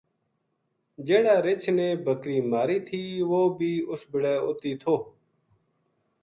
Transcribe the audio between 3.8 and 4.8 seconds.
اس بِلے اُت ہی